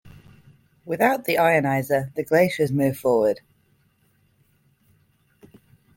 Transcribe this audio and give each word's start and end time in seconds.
Without 0.83 1.25
the 1.25 1.35
ioniser, 1.35 2.11
the 2.15 2.23
glaciers 2.23 2.71
move 2.71 2.97
forward. 2.97 3.41